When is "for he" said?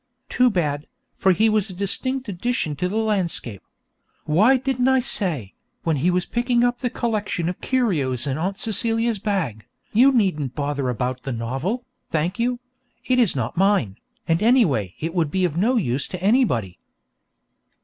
1.15-1.47